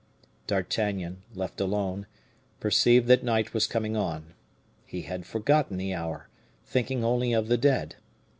[0.47, 2.07] D'Artagnan, left alone,
[2.59, 4.33] perceived that night was coming on.
[4.83, 6.27] He had forgotten the hour,
[6.65, 7.97] thinking only of the dead.